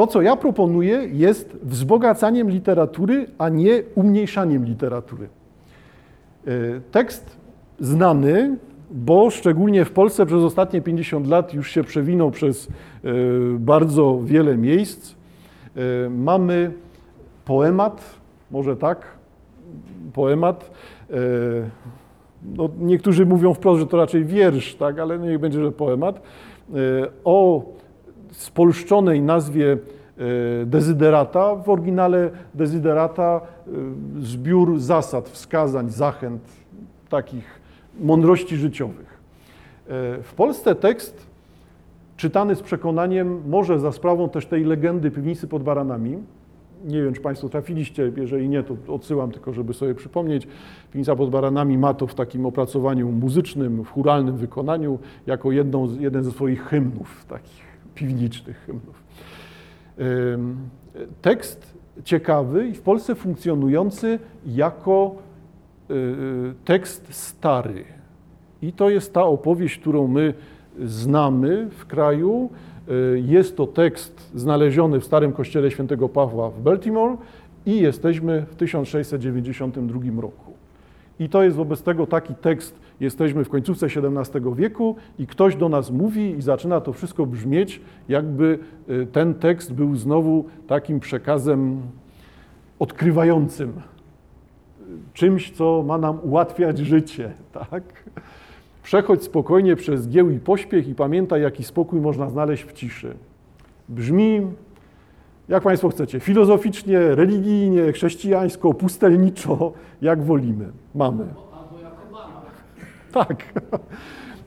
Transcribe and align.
to, 0.00 0.06
co 0.06 0.22
ja 0.22 0.36
proponuję, 0.36 1.08
jest 1.12 1.56
wzbogacaniem 1.62 2.50
literatury, 2.50 3.26
a 3.38 3.48
nie 3.48 3.82
umniejszaniem 3.94 4.64
literatury. 4.64 5.28
E, 6.46 6.50
tekst 6.90 7.36
znany, 7.80 8.56
bo 8.90 9.30
szczególnie 9.30 9.84
w 9.84 9.92
Polsce 9.92 10.26
przez 10.26 10.42
ostatnie 10.42 10.80
50 10.80 11.26
lat 11.26 11.54
już 11.54 11.70
się 11.70 11.84
przewinął 11.84 12.30
przez 12.30 12.68
e, 12.68 12.70
bardzo 13.58 14.20
wiele 14.24 14.56
miejsc. 14.56 15.14
E, 15.14 16.10
mamy 16.10 16.72
poemat, 17.44 18.14
może 18.50 18.76
tak, 18.76 19.06
poemat. 20.12 20.70
No, 22.56 22.68
niektórzy 22.78 23.26
mówią 23.26 23.54
wprost, 23.54 23.80
że 23.80 23.86
to 23.86 23.96
raczej 23.96 24.24
wiersz, 24.24 24.74
tak, 24.74 24.98
ale 24.98 25.18
niech 25.18 25.38
będzie, 25.38 25.64
że 25.64 25.72
poemat. 25.72 26.22
O 27.24 27.62
spolszczonej 28.32 29.22
nazwie 29.22 29.78
dezyderata, 30.66 31.56
w 31.56 31.68
oryginale 31.68 32.30
dezyderata 32.54 33.40
zbiór 34.20 34.78
zasad, 34.78 35.28
wskazań, 35.28 35.90
zachęt, 35.90 36.42
takich 37.08 37.60
mądrości 38.00 38.56
życiowych. 38.56 39.20
E, 39.88 40.22
w 40.22 40.34
Polsce 40.36 40.74
tekst 40.74 41.26
czytany 42.16 42.54
z 42.54 42.62
przekonaniem, 42.62 43.42
może 43.48 43.78
za 43.78 43.92
sprawą 43.92 44.28
też 44.28 44.46
tej 44.46 44.64
legendy 44.64 45.10
piwnicy 45.10 45.48
pod 45.48 45.62
baranami, 45.62 46.18
nie 46.84 47.02
wiem, 47.02 47.14
czy 47.14 47.20
Państwo 47.20 47.48
trafiliście, 47.48 48.12
jeżeli 48.16 48.48
nie, 48.48 48.62
to 48.62 48.76
odsyłam 48.88 49.30
tylko, 49.30 49.52
żeby 49.52 49.74
sobie 49.74 49.94
przypomnieć. 49.94 50.48
Piwnica 50.92 51.16
pod 51.16 51.30
baranami 51.30 51.78
ma 51.78 51.94
to 51.94 52.06
w 52.06 52.14
takim 52.14 52.46
opracowaniu 52.46 53.12
muzycznym, 53.12 53.84
w 53.84 53.90
churalnym 53.90 54.36
wykonaniu, 54.36 54.98
jako 55.26 55.52
jedną, 55.52 55.88
jeden 55.98 56.24
ze 56.24 56.30
swoich 56.30 56.64
hymnów, 56.64 57.24
takich 57.28 57.69
piwniczych 57.94 58.56
hymnów. 58.66 59.02
Tekst 61.22 61.80
ciekawy 62.04 62.68
i 62.68 62.74
w 62.74 62.80
Polsce 62.80 63.14
funkcjonujący 63.14 64.18
jako 64.46 65.14
y, 65.90 65.94
y, 65.94 66.54
tekst 66.64 67.14
stary. 67.14 67.84
I 68.62 68.72
to 68.72 68.90
jest 68.90 69.14
ta 69.14 69.24
opowieść, 69.24 69.78
którą 69.78 70.06
my 70.06 70.34
znamy 70.84 71.68
w 71.70 71.86
kraju. 71.86 72.50
Y, 72.88 73.22
jest 73.26 73.56
to 73.56 73.66
tekst 73.66 74.30
znaleziony 74.34 75.00
w 75.00 75.04
Starym 75.04 75.32
Kościele 75.32 75.70
Świętego 75.70 76.08
Pawła 76.08 76.50
w 76.50 76.60
Baltimore 76.60 77.16
i 77.66 77.80
jesteśmy 77.80 78.46
w 78.50 78.56
1692 78.56 80.20
roku. 80.20 80.52
I 81.20 81.28
to 81.28 81.42
jest 81.42 81.56
wobec 81.56 81.82
tego 81.82 82.06
taki 82.06 82.34
tekst, 82.34 82.80
jesteśmy 83.00 83.44
w 83.44 83.48
końcówce 83.48 83.86
XVII 83.86 84.54
wieku 84.54 84.96
i 85.18 85.26
ktoś 85.26 85.56
do 85.56 85.68
nas 85.68 85.90
mówi 85.90 86.30
i 86.30 86.42
zaczyna 86.42 86.80
to 86.80 86.92
wszystko 86.92 87.26
brzmieć, 87.26 87.80
jakby 88.08 88.58
y, 88.90 89.06
ten 89.12 89.34
tekst 89.34 89.72
był 89.72 89.96
znowu 89.96 90.44
takim 90.66 91.00
przekazem 91.00 91.80
odkrywającym, 92.78 93.72
czymś, 95.12 95.50
co 95.50 95.84
ma 95.86 95.98
nam 95.98 96.18
ułatwiać 96.22 96.78
życie, 96.78 97.32
tak? 97.70 97.82
Przechodź 98.82 99.22
spokojnie 99.22 99.76
przez 99.76 100.08
gieł 100.08 100.30
i 100.30 100.38
pośpiech 100.38 100.88
i 100.88 100.94
pamiętaj, 100.94 101.42
jaki 101.42 101.64
spokój 101.64 102.00
można 102.00 102.30
znaleźć 102.30 102.64
w 102.64 102.72
ciszy. 102.72 103.14
Brzmi, 103.88 104.46
jak 105.50 105.62
Państwo 105.62 105.88
chcecie, 105.88 106.20
filozoficznie, 106.20 107.14
religijnie, 107.14 107.92
chrześcijańsko, 107.92 108.74
pustelniczo, 108.74 109.72
jak 110.02 110.22
wolimy. 110.22 110.68
Mamy. 110.94 111.24
Tak. 113.12 113.44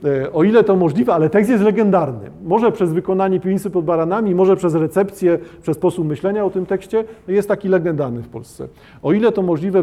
E, 0.04 0.32
o 0.32 0.44
ile 0.44 0.64
to 0.64 0.76
możliwe, 0.76 1.14
ale 1.14 1.30
tekst 1.30 1.50
jest 1.50 1.64
legendarny. 1.64 2.30
Może 2.44 2.72
przez 2.72 2.92
wykonanie 2.92 3.40
piwnicy 3.40 3.70
pod 3.70 3.84
baranami, 3.84 4.34
może 4.34 4.56
przez 4.56 4.74
recepcję, 4.74 5.38
przez 5.62 5.76
sposób 5.76 6.06
myślenia 6.06 6.44
o 6.44 6.50
tym 6.50 6.66
tekście, 6.66 7.04
jest 7.28 7.48
taki 7.48 7.68
legendarny 7.68 8.22
w 8.22 8.28
Polsce. 8.28 8.68
O 9.02 9.12
ile 9.12 9.32
to 9.32 9.42
możliwe, 9.42 9.82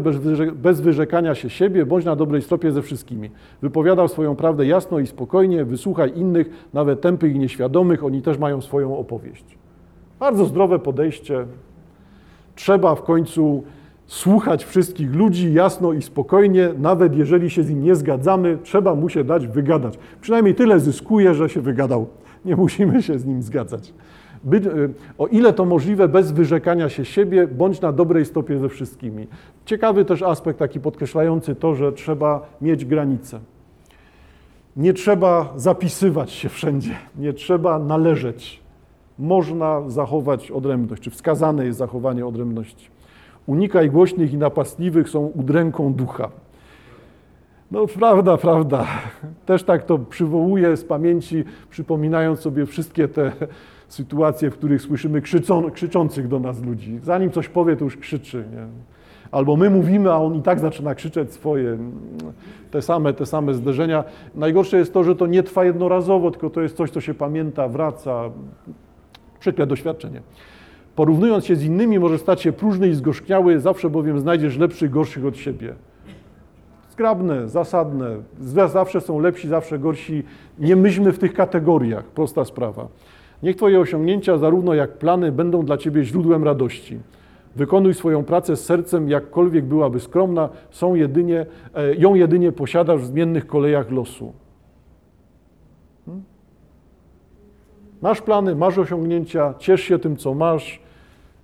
bez 0.54 0.80
wyrzekania 0.80 1.34
się 1.34 1.50
siebie, 1.50 1.86
bądź 1.86 2.04
na 2.04 2.16
dobrej 2.16 2.42
stopie 2.42 2.72
ze 2.72 2.82
wszystkimi. 2.82 3.30
Wypowiadał 3.62 4.08
swoją 4.08 4.36
prawdę 4.36 4.66
jasno 4.66 4.98
i 4.98 5.06
spokojnie, 5.06 5.64
wysłuchaj 5.64 6.18
innych, 6.18 6.50
nawet 6.72 7.00
tępych 7.00 7.34
i 7.34 7.38
nieświadomych, 7.38 8.04
oni 8.04 8.22
też 8.22 8.38
mają 8.38 8.60
swoją 8.60 8.98
opowieść. 8.98 9.61
Bardzo 10.22 10.44
zdrowe 10.44 10.78
podejście. 10.78 11.46
Trzeba 12.54 12.94
w 12.94 13.02
końcu 13.02 13.64
słuchać 14.06 14.64
wszystkich 14.64 15.14
ludzi 15.14 15.54
jasno 15.54 15.92
i 15.92 16.02
spokojnie, 16.02 16.68
nawet 16.78 17.16
jeżeli 17.16 17.50
się 17.50 17.62
z 17.62 17.70
nim 17.70 17.82
nie 17.82 17.94
zgadzamy, 17.94 18.58
trzeba 18.62 18.94
mu 18.94 19.08
się 19.08 19.24
dać 19.24 19.46
wygadać. 19.46 19.98
Przynajmniej 20.20 20.54
tyle 20.54 20.80
zyskuje, 20.80 21.34
że 21.34 21.48
się 21.48 21.60
wygadał. 21.60 22.06
Nie 22.44 22.56
musimy 22.56 23.02
się 23.02 23.18
z 23.18 23.24
nim 23.24 23.42
zgadzać. 23.42 23.94
Y, 24.54 24.90
o 25.18 25.26
ile 25.26 25.52
to 25.52 25.64
możliwe, 25.64 26.08
bez 26.08 26.32
wyrzekania 26.32 26.88
się 26.88 27.04
siebie, 27.04 27.46
bądź 27.46 27.80
na 27.80 27.92
dobrej 27.92 28.24
stopie 28.24 28.58
ze 28.58 28.68
wszystkimi. 28.68 29.26
Ciekawy 29.64 30.04
też 30.04 30.22
aspekt 30.22 30.58
taki 30.58 30.80
podkreślający 30.80 31.54
to, 31.54 31.74
że 31.74 31.92
trzeba 31.92 32.46
mieć 32.60 32.84
granice. 32.84 33.40
Nie 34.76 34.92
trzeba 34.92 35.52
zapisywać 35.56 36.30
się 36.30 36.48
wszędzie, 36.48 36.94
nie 37.18 37.32
trzeba 37.32 37.78
należeć. 37.78 38.61
Można 39.18 39.90
zachować 39.90 40.50
odrębność, 40.50 41.02
czy 41.02 41.10
wskazane 41.10 41.66
jest 41.66 41.78
zachowanie 41.78 42.26
odrębności. 42.26 42.90
Unikaj 43.46 43.90
głośnych 43.90 44.32
i 44.32 44.36
napastliwych, 44.36 45.08
są 45.08 45.26
udręką 45.26 45.94
ducha. 45.94 46.28
No 47.70 47.86
prawda, 47.86 48.36
prawda. 48.36 48.86
Też 49.46 49.62
tak 49.62 49.84
to 49.84 49.98
przywołuję 49.98 50.76
z 50.76 50.84
pamięci, 50.84 51.44
przypominając 51.70 52.40
sobie 52.40 52.66
wszystkie 52.66 53.08
te 53.08 53.32
sytuacje, 53.88 54.50
w 54.50 54.54
których 54.54 54.82
słyszymy 54.82 55.22
krzyczą, 55.22 55.70
krzyczących 55.70 56.28
do 56.28 56.38
nas 56.38 56.62
ludzi. 56.62 57.00
Zanim 57.02 57.30
coś 57.30 57.48
powie, 57.48 57.76
to 57.76 57.84
już 57.84 57.96
krzyczy. 57.96 58.44
Nie? 58.52 58.66
Albo 59.30 59.56
my 59.56 59.70
mówimy, 59.70 60.12
a 60.12 60.16
on 60.16 60.34
i 60.34 60.42
tak 60.42 60.60
zaczyna 60.60 60.94
krzyczeć 60.94 61.32
swoje. 61.32 61.78
Te 62.70 62.82
same, 62.82 63.12
te 63.12 63.26
same 63.26 63.54
zderzenia. 63.54 64.04
Najgorsze 64.34 64.78
jest 64.78 64.92
to, 64.92 65.04
że 65.04 65.16
to 65.16 65.26
nie 65.26 65.42
trwa 65.42 65.64
jednorazowo, 65.64 66.30
tylko 66.30 66.50
to 66.50 66.60
jest 66.60 66.76
coś, 66.76 66.90
co 66.90 67.00
się 67.00 67.14
pamięta, 67.14 67.68
wraca. 67.68 68.30
Przykre 69.42 69.66
doświadczenie. 69.66 70.20
Porównując 70.96 71.46
się 71.46 71.56
z 71.56 71.64
innymi, 71.64 71.98
może 71.98 72.18
stać 72.18 72.40
się 72.40 72.52
próżny 72.52 72.88
i 72.88 72.94
zgorzkniały, 72.94 73.60
zawsze 73.60 73.90
bowiem 73.90 74.20
znajdziesz 74.20 74.58
lepszych, 74.58 74.90
gorszych 74.90 75.24
od 75.26 75.36
siebie. 75.36 75.74
Zgrabne, 76.90 77.48
zasadne, 77.48 78.16
zawsze 78.68 79.00
są 79.00 79.18
lepsi, 79.18 79.48
zawsze 79.48 79.78
gorsi. 79.78 80.22
Nie 80.58 80.76
myślmy 80.76 81.12
w 81.12 81.18
tych 81.18 81.34
kategoriach, 81.34 82.04
prosta 82.04 82.44
sprawa. 82.44 82.88
Niech 83.42 83.56
Twoje 83.56 83.80
osiągnięcia, 83.80 84.38
zarówno 84.38 84.74
jak 84.74 84.98
plany, 84.98 85.32
będą 85.32 85.64
dla 85.64 85.76
Ciebie 85.76 86.04
źródłem 86.04 86.44
radości. 86.44 86.98
Wykonuj 87.56 87.94
swoją 87.94 88.24
pracę 88.24 88.56
z 88.56 88.64
sercem, 88.64 89.08
jakkolwiek 89.08 89.64
byłaby 89.64 90.00
skromna, 90.00 90.48
są 90.70 90.94
jedynie, 90.94 91.46
e, 91.74 91.94
ją 91.94 92.14
jedynie 92.14 92.52
posiadasz 92.52 93.00
w 93.00 93.06
zmiennych 93.06 93.46
kolejach 93.46 93.90
losu. 93.90 94.32
Masz 98.02 98.22
plany, 98.22 98.54
masz 98.54 98.78
osiągnięcia, 98.78 99.54
ciesz 99.58 99.80
się 99.80 99.98
tym, 99.98 100.16
co 100.16 100.34
masz, 100.34 100.80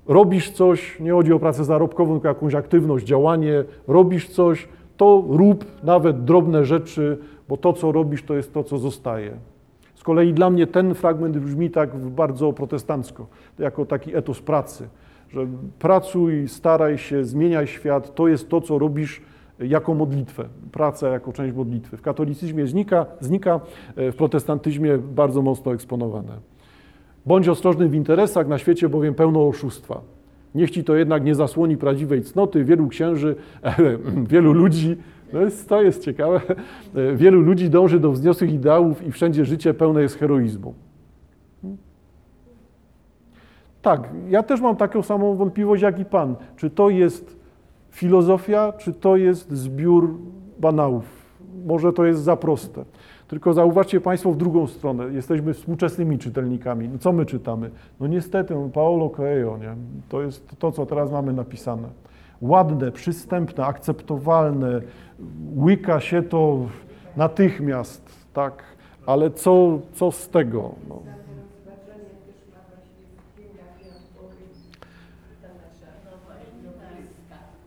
robisz 0.07 0.51
coś, 0.51 1.01
nie 1.01 1.13
chodzi 1.13 1.33
o 1.33 1.39
pracę 1.39 1.65
zarobkową, 1.65 2.13
tylko 2.13 2.29
jakąś 2.29 2.55
aktywność, 2.55 3.07
działanie, 3.07 3.65
robisz 3.89 4.29
coś, 4.29 4.69
to 4.97 5.25
rób 5.29 5.65
nawet 5.83 6.25
drobne 6.25 6.65
rzeczy, 6.65 7.19
bo 7.49 7.57
to, 7.57 7.73
co 7.73 7.93
robisz, 7.93 8.23
to 8.23 8.35
jest 8.35 8.55
to, 8.55 8.65
co 8.65 8.79
zostaje. 8.79 9.33
Z 9.95 10.03
kolei 10.03 10.33
dla 10.33 10.51
mnie 10.51 10.67
ten 10.67 10.95
fragment 10.95 11.39
brzmi 11.39 11.71
tak 11.71 11.97
bardzo 11.97 12.53
protestancko, 12.53 13.27
jako 13.59 13.87
taki 13.87 14.17
etos 14.17 14.41
pracy, 14.41 14.89
że 15.31 15.47
pracuj, 15.79 16.49
staraj 16.49 16.99
się, 16.99 17.25
zmieniaj 17.25 17.67
świat, 17.67 18.15
to 18.15 18.29
jest 18.29 18.49
to, 18.49 18.61
co 18.61 18.79
robisz 18.79 19.23
jako 19.61 19.95
modlitwę, 19.95 20.45
praca 20.73 21.09
jako 21.09 21.33
część 21.33 21.57
modlitwy. 21.57 21.97
W 21.97 22.03
katolicyzmie 22.03 22.67
znika, 22.67 23.07
znika, 23.21 23.61
w 23.97 24.15
protestantyzmie 24.17 24.99
bardzo 24.99 25.43
mocno 25.43 25.75
eksponowane. 25.75 26.33
Bądź 27.27 27.49
ostrożny 27.49 27.89
w 27.89 27.95
interesach, 27.95 28.49
na 28.49 28.59
świecie 28.59 28.89
bowiem 28.89 29.15
pełno 29.15 29.49
oszustwa. 29.49 30.01
Niech 30.55 30.71
ci 30.71 30.85
to 30.85 30.97
jednak 30.97 31.25
nie 31.25 31.35
zasłoni 31.35 31.77
prawdziwej 31.77 32.23
cnoty. 32.23 32.65
Wielu 32.65 32.89
księży, 32.89 33.37
wielu 34.33 34.53
ludzi, 34.53 34.97
no 35.33 35.41
jest, 35.41 35.69
to 35.69 35.83
jest 35.83 36.05
ciekawe, 36.05 36.41
wielu 37.15 37.41
ludzi 37.41 37.71
dąży 37.71 38.01
do 38.01 38.13
wzniosłych 38.13 38.53
ideałów 38.53 39.07
i 39.07 39.13
wszędzie 39.13 39.45
życie 39.45 39.75
pełne 39.75 40.03
jest 40.03 40.19
heroizmu. 40.19 40.75
Tak, 43.83 44.09
ja 44.29 44.43
też 44.43 44.61
mam 44.61 44.77
taką 44.77 45.03
samą 45.03 45.37
wątpliwość 45.37 45.83
jak 45.83 45.99
i 45.99 46.05
Pan. 46.05 46.37
Czy 46.57 46.71
to 46.71 46.91
jest 46.91 47.38
filozofia, 47.99 48.73
czy 48.73 48.93
to 48.93 49.17
jest 49.17 49.53
zbiór 49.53 50.15
banałów? 50.59 51.05
Może 51.67 51.93
to 51.93 52.05
jest 52.05 52.23
za 52.23 52.37
proste. 52.37 52.85
Tylko 53.29 53.53
zauważcie 53.53 54.01
Państwo 54.01 54.33
w 54.33 54.37
drugą 54.37 54.67
stronę. 54.67 55.05
Jesteśmy 55.05 55.55
współczesnymi 55.55 56.19
czytelnikami. 56.19 56.89
No 56.89 56.99
co 56.99 57.13
my 57.13 57.27
czytamy? 57.27 57.71
No 58.01 58.07
niestety, 58.07 58.55
no 58.55 58.69
Paolo 58.69 59.11
Coelho, 59.11 59.59
nie? 59.59 59.75
to 60.09 60.23
jest 60.23 60.59
to, 60.59 60.73
co 60.73 60.87
teraz 60.87 61.11
mamy 61.13 61.33
napisane. 61.33 61.89
Ładne, 62.41 62.93
przystępne, 62.93 63.67
akceptowalne, 63.67 64.81
łyka 65.57 66.01
się 66.01 66.23
to 66.23 66.59
natychmiast, 67.17 68.03
tak? 68.33 68.63
Ale 69.07 69.31
co, 69.31 69.79
co 69.93 70.13
z 70.13 70.29
tego? 70.29 70.75
No. 70.89 71.03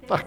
Tak. 0.07 0.25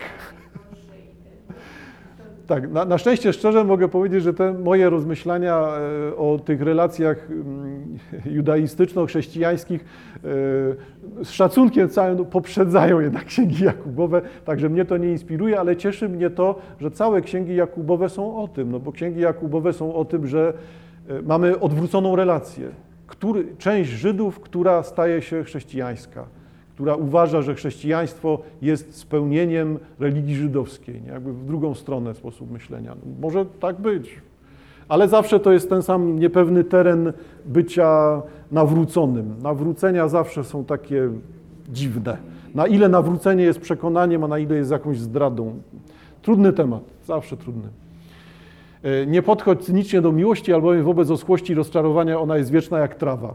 Tak, 2.46 2.70
na, 2.70 2.84
na, 2.84 2.98
szczęście 2.98 3.32
szczerze 3.32 3.64
mogę 3.64 3.88
powiedzieć, 3.88 4.22
że 4.22 4.34
te 4.34 4.52
moje 4.52 4.90
rozmyślania 4.90 5.68
e, 6.10 6.16
o 6.16 6.38
tych 6.38 6.62
relacjach 6.62 7.30
mm, 7.30 7.98
judaistyczno-chrześcijańskich 8.26 9.80
e, 9.80 11.24
z 11.24 11.30
szacunkiem 11.30 11.88
całym 11.88 12.18
no, 12.18 12.24
poprzedzają 12.24 13.00
jednak 13.00 13.24
księgi 13.24 13.64
Jakubowe, 13.64 14.22
także 14.44 14.68
mnie 14.68 14.84
to 14.84 14.96
nie 14.96 15.08
inspiruje, 15.08 15.60
ale 15.60 15.76
cieszy 15.76 16.08
mnie 16.08 16.30
to, 16.30 16.58
że 16.80 16.90
całe 16.90 17.22
księgi 17.22 17.56
Jakubowe 17.56 18.08
są 18.08 18.36
o 18.36 18.48
tym, 18.48 18.72
no 18.72 18.80
bo 18.80 18.92
księgi 18.92 19.20
Jakubowe 19.20 19.72
są 19.72 19.94
o 19.94 20.04
tym, 20.04 20.26
że 20.26 20.52
e, 21.08 21.22
mamy 21.22 21.60
odwróconą 21.60 22.16
relację. 22.16 22.68
Który, 23.06 23.44
część 23.58 23.90
Żydów, 23.90 24.40
która 24.40 24.82
staje 24.82 25.22
się 25.22 25.44
chrześcijańska 25.44 26.26
która 26.74 26.94
uważa, 26.94 27.42
że 27.42 27.54
chrześcijaństwo 27.54 28.38
jest 28.62 28.96
spełnieniem 28.96 29.78
religii 30.00 30.34
żydowskiej, 30.34 31.02
nie? 31.02 31.12
jakby 31.12 31.32
w 31.32 31.44
drugą 31.44 31.74
stronę 31.74 32.14
sposób 32.14 32.50
myślenia. 32.50 32.94
No, 32.94 33.12
może 33.20 33.46
tak 33.46 33.80
być, 33.80 34.10
ale 34.88 35.08
zawsze 35.08 35.40
to 35.40 35.52
jest 35.52 35.68
ten 35.68 35.82
sam 35.82 36.18
niepewny 36.18 36.64
teren 36.64 37.12
bycia 37.46 38.22
nawróconym. 38.52 39.34
Nawrócenia 39.42 40.08
zawsze 40.08 40.44
są 40.44 40.64
takie 40.64 41.08
dziwne. 41.68 42.16
Na 42.54 42.66
ile 42.66 42.88
nawrócenie 42.88 43.44
jest 43.44 43.60
przekonaniem, 43.60 44.24
a 44.24 44.28
na 44.28 44.38
ile 44.38 44.56
jest 44.56 44.70
jakąś 44.70 44.98
zdradą. 44.98 45.54
Trudny 46.22 46.52
temat, 46.52 46.82
zawsze 47.06 47.36
trudny. 47.36 47.68
E, 48.82 49.06
nie 49.06 49.22
podchodź 49.22 49.64
cynicznie 49.64 50.00
do 50.00 50.12
miłości, 50.12 50.52
albowiem 50.52 50.84
wobec 50.84 51.10
oschłości 51.10 51.52
i 51.52 51.56
rozczarowania 51.56 52.20
ona 52.20 52.36
jest 52.36 52.50
wieczna 52.50 52.78
jak 52.78 52.94
trawa 52.94 53.34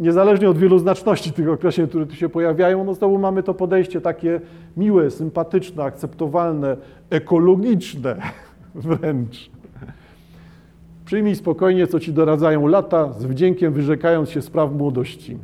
niezależnie 0.00 0.50
od 0.50 0.58
wieloznaczności 0.58 1.32
tych 1.32 1.48
określeń, 1.48 1.88
które 1.88 2.06
tu 2.06 2.14
się 2.14 2.28
pojawiają, 2.28 2.84
no 2.84 2.94
znowu 2.94 3.18
mamy 3.18 3.42
to 3.42 3.54
podejście 3.54 4.00
takie 4.00 4.40
miłe, 4.76 5.10
sympatyczne, 5.10 5.84
akceptowalne, 5.84 6.76
ekologiczne 7.10 8.16
wręcz. 8.74 9.50
Przyjmij 11.04 11.36
spokojnie, 11.36 11.86
co 11.86 12.00
ci 12.00 12.12
doradzają 12.12 12.66
lata, 12.66 13.12
z 13.12 13.24
wdziękiem 13.24 13.72
wyrzekając 13.72 14.30
się 14.30 14.42
spraw 14.42 14.72
młodości. 14.72 15.36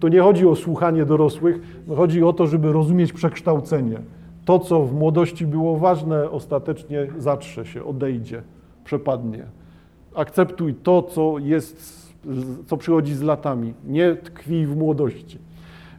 To 0.00 0.08
nie 0.08 0.20
chodzi 0.20 0.46
o 0.46 0.56
słuchanie 0.56 1.04
dorosłych, 1.04 1.60
chodzi 1.96 2.22
o 2.22 2.32
to, 2.32 2.46
żeby 2.46 2.72
rozumieć 2.72 3.12
przekształcenie. 3.12 3.98
To, 4.44 4.58
co 4.58 4.82
w 4.82 4.94
młodości 4.94 5.46
było 5.46 5.76
ważne, 5.76 6.30
ostatecznie 6.30 7.06
zatrze 7.18 7.66
się, 7.66 7.84
odejdzie, 7.84 8.42
przepadnie. 8.84 9.44
Akceptuj 10.14 10.74
to, 10.74 11.02
co 11.02 11.38
jest 11.38 12.03
co 12.66 12.76
przychodzi 12.76 13.14
z 13.14 13.22
latami. 13.22 13.74
Nie 13.86 14.14
tkwi 14.14 14.66
w 14.66 14.76
młodości. 14.76 15.38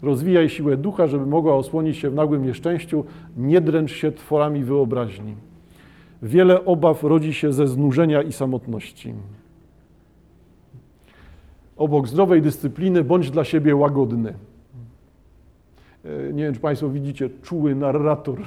Rozwijaj 0.01 0.49
siłę 0.49 0.77
ducha, 0.77 1.07
żeby 1.07 1.25
mogła 1.25 1.55
osłonić 1.55 1.97
się 1.97 2.09
w 2.09 2.15
nagłym 2.15 2.45
nieszczęściu. 2.45 3.05
Nie 3.37 3.61
dręcz 3.61 3.91
się 3.91 4.11
tworami 4.11 4.63
wyobraźni. 4.63 5.35
Wiele 6.21 6.65
obaw 6.65 7.03
rodzi 7.03 7.33
się 7.33 7.53
ze 7.53 7.67
znużenia 7.67 8.21
i 8.21 8.31
samotności. 8.31 9.13
Obok 11.77 12.07
zdrowej 12.07 12.41
dyscypliny 12.41 13.03
bądź 13.03 13.31
dla 13.31 13.43
siebie 13.43 13.75
łagodny. 13.75 14.33
E, 16.05 16.33
nie 16.33 16.43
wiem, 16.43 16.53
czy 16.53 16.59
Państwo 16.59 16.89
widzicie, 16.89 17.29
czuły 17.41 17.75
narrator. 17.75 18.39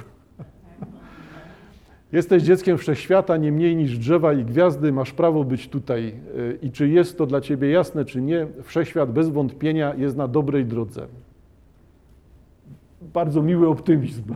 Jesteś 2.11 2.43
dzieckiem 2.43 2.77
wszechświata, 2.77 3.37
nie 3.37 3.51
mniej 3.51 3.75
niż 3.75 3.97
drzewa 3.97 4.33
i 4.33 4.45
gwiazdy, 4.45 4.91
masz 4.91 5.11
prawo 5.11 5.43
być 5.43 5.67
tutaj. 5.67 6.07
E, 6.07 6.13
I 6.61 6.71
czy 6.71 6.87
jest 6.87 7.17
to 7.17 7.25
dla 7.25 7.41
ciebie 7.41 7.69
jasne, 7.69 8.05
czy 8.05 8.21
nie, 8.21 8.47
wszechświat 8.63 9.11
bez 9.11 9.29
wątpienia 9.29 9.93
jest 9.97 10.17
na 10.17 10.27
dobrej 10.27 10.65
drodze. 10.65 11.07
Bardzo 13.13 13.41
miły 13.41 13.67
optymizm. 13.67 14.35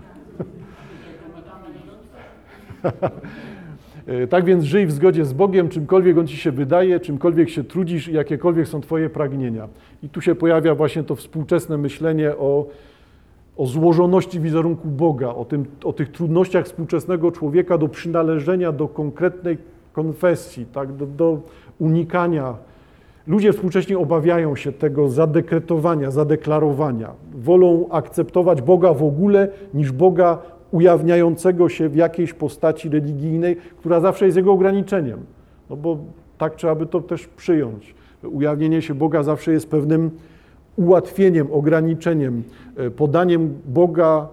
E, 4.07 4.27
tak 4.33 4.45
więc 4.45 4.63
żyj 4.63 4.85
w 4.85 4.91
zgodzie 4.91 5.25
z 5.25 5.33
Bogiem, 5.33 5.69
czymkolwiek 5.69 6.17
On 6.17 6.27
Ci 6.27 6.37
się 6.37 6.51
wydaje, 6.51 6.99
czymkolwiek 6.99 7.49
się 7.49 7.63
trudzisz 7.63 8.07
i 8.07 8.13
jakiekolwiek 8.13 8.67
są 8.67 8.81
Twoje 8.81 9.09
pragnienia. 9.09 9.67
I 10.03 10.09
tu 10.09 10.21
się 10.21 10.35
pojawia 10.35 10.75
właśnie 10.75 11.03
to 11.03 11.15
współczesne 11.15 11.77
myślenie 11.77 12.37
o 12.37 12.67
o 13.57 13.65
złożoności 13.65 14.39
wizerunku 14.39 14.87
Boga, 14.87 15.29
o, 15.29 15.45
tym, 15.45 15.65
o 15.83 15.93
tych 15.93 16.11
trudnościach 16.11 16.65
współczesnego 16.65 17.31
człowieka 17.31 17.77
do 17.77 17.87
przynależenia 17.87 18.71
do 18.71 18.87
konkretnej 18.87 19.57
konfesji, 19.93 20.65
tak, 20.65 20.93
do, 20.93 21.05
do 21.05 21.39
unikania. 21.79 22.55
Ludzie 23.27 23.53
współcześnie 23.53 23.97
obawiają 23.99 24.55
się 24.55 24.71
tego 24.71 25.09
zadekretowania, 25.09 26.11
zadeklarowania. 26.11 27.09
Wolą 27.33 27.89
akceptować 27.89 28.61
Boga 28.61 28.93
w 28.93 29.03
ogóle 29.03 29.47
niż 29.73 29.91
Boga 29.91 30.37
ujawniającego 30.71 31.69
się 31.69 31.89
w 31.89 31.95
jakiejś 31.95 32.33
postaci 32.33 32.89
religijnej, 32.89 33.55
która 33.55 33.99
zawsze 33.99 34.25
jest 34.25 34.37
jego 34.37 34.51
ograniczeniem. 34.51 35.19
No 35.69 35.75
bo 35.75 35.97
tak 36.37 36.55
trzeba 36.55 36.75
by 36.75 36.85
to 36.85 37.01
też 37.01 37.27
przyjąć. 37.27 37.95
Ujawnienie 38.23 38.81
się 38.81 38.95
Boga 38.95 39.23
zawsze 39.23 39.51
jest 39.51 39.69
pewnym 39.69 40.11
ułatwieniem, 40.75 41.47
ograniczeniem, 41.51 42.43
e, 42.77 42.91
podaniem 42.91 43.53
Boga, 43.65 44.27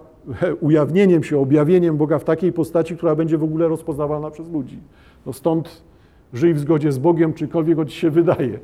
ujawnieniem 0.61 1.23
się, 1.23 1.39
objawieniem 1.39 1.97
Boga 1.97 2.19
w 2.19 2.23
takiej 2.23 2.53
postaci, 2.53 2.97
która 2.97 3.15
będzie 3.15 3.37
w 3.37 3.43
ogóle 3.43 3.67
rozpoznawalna 3.67 4.31
przez 4.31 4.49
ludzi. 4.49 4.79
No 5.25 5.33
stąd 5.33 5.81
żyj 6.33 6.53
w 6.53 6.59
zgodzie 6.59 6.91
z 6.91 6.97
Bogiem, 6.97 7.33
czykolwiek 7.33 7.79
on 7.79 7.87
ci 7.87 7.99
się 7.99 8.09
wydaje. 8.09 8.59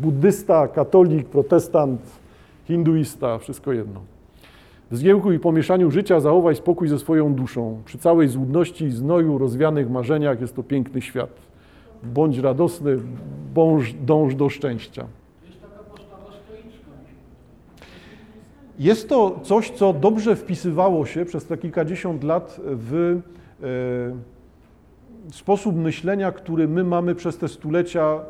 Buddysta, 0.00 0.68
katolik, 0.68 1.28
protestant, 1.28 2.00
hinduista, 2.64 3.38
wszystko 3.38 3.72
jedno. 3.72 4.00
W 4.90 4.96
zgiełku 4.96 5.32
i 5.32 5.38
pomieszaniu 5.38 5.90
życia 5.90 6.20
zachowaj 6.20 6.56
spokój 6.56 6.88
ze 6.88 6.98
swoją 6.98 7.34
duszą. 7.34 7.82
Przy 7.84 7.98
całej 7.98 8.28
złudności 8.28 8.84
i 8.84 8.90
znoju, 8.90 9.38
rozwianych 9.38 9.90
marzeniach 9.90 10.40
jest 10.40 10.56
to 10.56 10.62
piękny 10.62 11.02
świat. 11.02 11.30
Bądź 12.14 12.38
radosny, 12.38 12.98
bądź, 13.54 13.94
dąż 13.94 14.34
do 14.34 14.48
szczęścia. 14.48 15.06
Jest 18.82 19.08
to 19.08 19.40
coś, 19.42 19.70
co 19.70 19.92
dobrze 19.92 20.36
wpisywało 20.36 21.06
się 21.06 21.24
przez 21.24 21.44
te 21.44 21.58
kilkadziesiąt 21.58 22.24
lat 22.24 22.60
w 22.64 23.20
e, 25.30 25.32
sposób 25.32 25.76
myślenia, 25.76 26.32
który 26.32 26.68
my 26.68 26.84
mamy 26.84 27.14
przez 27.14 27.38
te 27.38 27.48
stulecia 27.48 28.20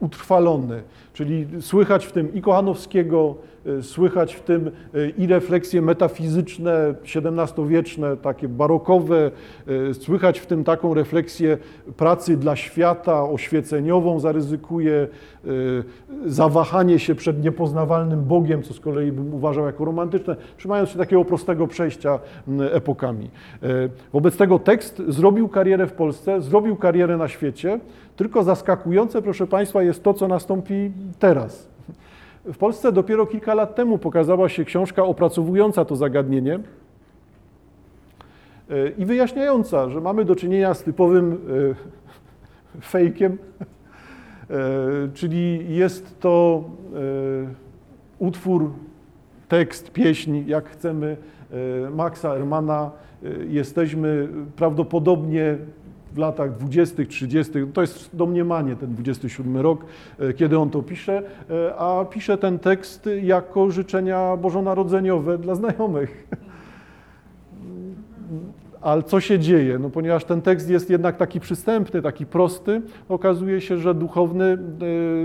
utrwalony. 0.00 0.82
Czyli 1.12 1.46
słychać 1.60 2.06
w 2.06 2.12
tym 2.12 2.34
i 2.34 2.42
Kochanowskiego, 2.42 3.34
e, 3.66 3.82
słychać 3.82 4.34
w 4.34 4.40
tym 4.40 4.70
e, 4.94 5.08
i 5.08 5.26
refleksje 5.26 5.82
metafizyczne, 5.82 6.94
XVII-wieczne, 7.16 8.16
takie 8.16 8.48
barokowe, 8.48 9.30
e, 9.90 9.94
słychać 9.94 10.38
w 10.40 10.46
tym 10.46 10.64
taką 10.64 10.94
refleksję 10.94 11.58
pracy 11.96 12.36
dla 12.36 12.56
świata, 12.56 13.24
oświeceniową 13.24 14.20
zaryzykuje, 14.20 15.08
zawahanie 16.26 16.98
się 16.98 17.14
przed 17.14 17.44
niepoznawalnym 17.44 18.24
Bogiem, 18.24 18.62
co 18.62 18.74
z 18.74 18.80
kolei 18.80 19.12
bym 19.12 19.34
uważał 19.34 19.66
jako 19.66 19.84
romantyczne, 19.84 20.36
trzymając 20.56 20.90
się 20.90 20.98
takiego 20.98 21.24
prostego 21.24 21.66
przejścia 21.66 22.18
epokami. 22.72 23.30
Wobec 24.12 24.36
tego 24.36 24.58
tekst 24.58 25.02
zrobił 25.08 25.48
karierę 25.48 25.86
w 25.86 25.92
Polsce, 25.92 26.40
zrobił 26.40 26.76
karierę 26.76 27.16
na 27.16 27.28
świecie, 27.28 27.80
tylko 28.18 28.42
zaskakujące, 28.42 29.22
proszę 29.22 29.46
Państwa, 29.46 29.82
jest 29.82 30.02
to, 30.02 30.14
co 30.14 30.28
nastąpi 30.28 30.92
teraz. 31.18 31.68
W 32.44 32.56
Polsce 32.58 32.92
dopiero 32.92 33.26
kilka 33.26 33.54
lat 33.54 33.74
temu 33.74 33.98
pokazała 33.98 34.48
się 34.48 34.64
książka 34.64 35.04
opracowująca 35.04 35.84
to 35.84 35.96
zagadnienie 35.96 36.54
e, 38.70 38.88
i 38.98 39.04
wyjaśniająca, 39.04 39.90
że 39.90 40.00
mamy 40.00 40.24
do 40.24 40.36
czynienia 40.36 40.74
z 40.74 40.82
typowym 40.82 41.38
e, 42.78 42.80
fejkiem, 42.80 43.38
e, 44.50 44.56
czyli 45.14 45.74
jest 45.76 46.20
to 46.20 46.64
utwór, 48.18 48.70
tekst, 49.48 49.90
pieśń, 49.90 50.42
jak 50.46 50.68
chcemy, 50.68 51.16
Maxa 51.94 52.34
Ermana. 52.34 52.90
Jesteśmy 53.48 54.28
prawdopodobnie 54.56 55.58
w 56.12 56.18
latach 56.18 56.56
20., 56.56 57.04
30., 57.08 57.52
to 57.74 57.80
jest 57.80 58.16
domniemanie 58.16 58.76
ten 58.76 58.94
27 58.94 59.56
rok, 59.56 59.84
e, 60.18 60.32
kiedy 60.32 60.58
on 60.58 60.70
to 60.70 60.82
pisze, 60.82 61.22
e, 61.50 61.76
a 61.76 62.04
pisze 62.04 62.38
ten 62.38 62.58
tekst 62.58 63.08
jako 63.22 63.70
życzenia 63.70 64.36
bożonarodzeniowe 64.36 65.38
dla 65.38 65.54
znajomych. 65.54 66.26
ale 68.80 69.02
co 69.02 69.20
się 69.20 69.38
dzieje? 69.38 69.78
No, 69.78 69.90
ponieważ 69.90 70.24
ten 70.24 70.42
tekst 70.42 70.70
jest 70.70 70.90
jednak 70.90 71.16
taki 71.16 71.40
przystępny, 71.40 72.02
taki 72.02 72.26
prosty, 72.26 72.82
okazuje 73.08 73.60
się, 73.60 73.78
że 73.78 73.94
duchowny 73.94 74.44
e, 74.44 74.56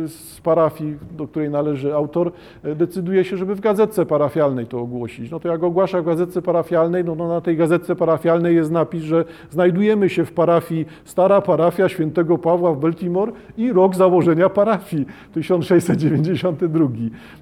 z 0.08 0.42
parafii, 0.44 0.98
do 1.12 1.28
której 1.28 1.50
należy 1.50 1.96
autor, 1.96 2.32
e, 2.64 2.76
decyduje 2.76 3.24
się, 3.24 3.38
żeby 3.38 3.56
w 3.56 3.60
gazetce 3.60 4.06
parafialnej 4.06 4.66
to 4.66 4.80
ogłosić. 4.80 5.32
No 5.32 5.40
to 5.40 5.48
jak 5.48 5.64
ogłasza 5.64 6.02
w 6.02 6.06
gazetce 6.06 6.42
parafialnej, 6.42 7.04
no, 7.04 7.16
no 7.16 7.28
na 7.28 7.42
tej 7.42 7.58
gazetce 7.58 7.96
parafialnej 7.96 8.56
jest 8.56 8.72
napis, 8.72 9.04
że 9.04 9.26
znajdujemy 9.50 10.10
się 10.10 10.26
w 10.26 10.32
parafii, 10.34 10.86
stara 11.06 11.42
parafia 11.42 11.90
świętego 11.90 12.38
Pawła 12.38 12.74
w 12.74 12.80
Baltimore 12.80 13.32
i 13.58 13.74
rok 13.74 13.96
założenia 13.96 14.50
parafii, 14.50 15.06
1692. 15.34 16.88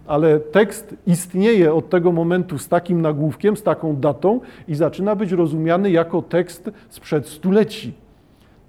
Ale 0.07 0.39
tekst 0.39 0.95
istnieje 1.07 1.73
od 1.73 1.89
tego 1.89 2.11
momentu 2.11 2.57
z 2.57 2.67
takim 2.67 3.01
nagłówkiem, 3.01 3.57
z 3.57 3.63
taką 3.63 3.95
datą 3.95 4.39
i 4.67 4.75
zaczyna 4.75 5.15
być 5.15 5.31
rozumiany 5.31 5.91
tekst 6.29 6.71
sprzed 6.89 7.27
stuleci. 7.27 7.93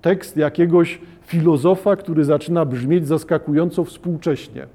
Tekst 0.03 0.37
jakiegoś 0.37 1.01
filozofa, 1.23 1.97
który 1.97 2.25
zaczyna 2.25 2.65
brzmieć 2.65 3.07
zaskakująco 3.07 3.85
współcześnie. 3.85 4.67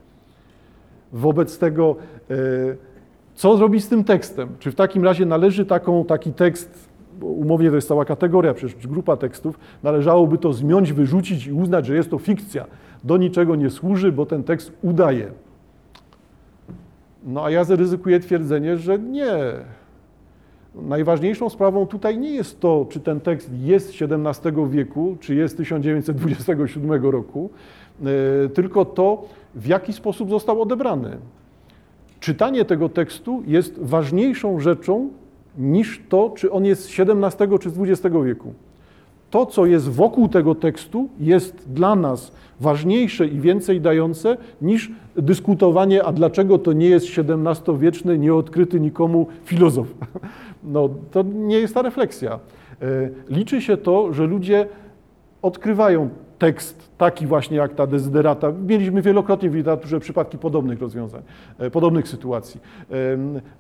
Wobec 1.14 1.60
tego, 1.60 1.96
e, 2.30 2.36
co 3.36 3.58
zrobić 3.58 3.84
z 3.84 3.90
tym 3.90 4.04
tekstem? 4.04 4.50
Czy 4.60 4.72
w 4.72 4.76
takim 4.76 5.04
razie 5.04 5.26
należy 5.26 5.66
taką, 5.66 6.06
taki 6.06 6.34
tekst, 6.34 6.90
umownie 7.22 7.70
to 7.70 7.76
jest 7.76 7.88
cała 7.88 8.06
kategoria, 8.06 8.54
przecież 8.54 8.88
grupa 8.88 9.18
tekstów, 9.18 9.60
należałoby 9.84 10.38
to 10.38 10.54
zmiąć, 10.54 10.94
wyrzucić 10.94 11.48
i 11.48 11.54
uznać, 11.54 11.86
że 11.86 11.96
jest 11.96 12.10
to 12.10 12.18
fikcja. 12.18 12.66
Do 13.04 13.18
niczego 13.18 13.56
nie 13.56 13.70
służy, 13.70 14.12
bo 14.12 14.26
ten 14.26 14.44
tekst 14.44 14.72
udaje. 14.82 15.32
No 17.24 17.46
a 17.46 17.52
ja 17.52 17.64
zaryzykuję 17.64 18.20
twierdzenie, 18.20 18.78
że 18.78 19.00
nie. 19.00 19.36
Najważniejszą 20.82 21.50
sprawą 21.50 21.88
tutaj 21.88 22.18
nie 22.18 22.32
jest 22.32 22.60
to, 22.60 22.86
czy 22.90 23.00
ten 23.00 23.20
tekst 23.20 23.50
jest 23.64 23.90
XVII 24.02 24.70
wieku, 24.70 25.18
czy 25.20 25.36
jest 25.36 25.58
1927 25.58 27.06
roku, 27.06 27.50
e, 28.02 28.50
tylko 28.50 28.86
to, 28.86 29.26
w 29.56 29.68
jaki 29.68 29.94
sposób 29.94 30.30
został 30.30 30.62
odebrany. 30.62 31.18
Czytanie 32.20 32.66
tego 32.66 32.90
tekstu 32.90 33.44
jest 33.48 33.80
ważniejszą 33.80 34.60
rzeczą 34.60 35.10
niż 35.58 36.02
to, 36.10 36.34
czy 36.36 36.52
on 36.52 36.66
jest 36.66 36.84
z 36.84 37.00
XVII 37.00 37.60
czy 37.60 37.70
z 37.70 37.80
XX 37.80 38.16
wieku. 38.26 38.54
To, 39.30 39.46
co 39.46 39.66
jest 39.66 39.90
wokół 39.90 40.28
tego 40.28 40.56
tekstu, 40.56 41.10
jest 41.20 41.70
dla 41.74 41.96
nas 41.96 42.32
ważniejsze 42.60 43.28
i 43.28 43.40
więcej 43.40 43.82
dające 43.82 44.38
niż 44.62 44.92
dyskutowanie, 45.16 46.04
a 46.04 46.12
dlaczego 46.12 46.58
to 46.58 46.74
nie 46.74 46.90
jest 46.90 47.08
XVII-wieczny, 47.18 48.18
nieodkryty 48.18 48.80
nikomu 48.80 49.28
filozof. 49.46 49.88
No, 50.64 50.90
to 51.12 51.24
nie 51.24 51.60
jest 51.60 51.74
ta 51.74 51.82
refleksja. 51.82 52.40
E, 52.82 53.10
liczy 53.30 53.62
się 53.62 53.78
to, 53.78 54.14
że 54.14 54.28
ludzie 54.28 54.68
odkrywają 55.42 56.10
tekst 56.40 56.92
taki 56.98 57.28
właśnie 57.28 57.58
jak 57.58 57.76
ta 57.76 57.88
dezyderata. 57.88 58.52
Mieliśmy 58.68 59.02
wielokrotnie 59.02 59.50
w 59.50 59.56
literaturze 59.56 60.00
przypadki 60.00 60.38
podobnych 60.38 60.82
rozwiązań, 60.82 61.22
e, 61.60 61.70
podobnych 61.72 62.08
sytuacji. 62.08 62.62